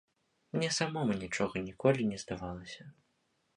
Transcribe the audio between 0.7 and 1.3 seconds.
самому